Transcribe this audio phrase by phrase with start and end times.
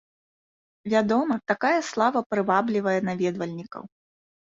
[0.93, 3.83] Вядома, такая слава прываблівае наведвальнікаў.